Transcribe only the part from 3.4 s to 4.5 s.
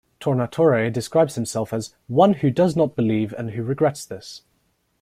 who regrets this".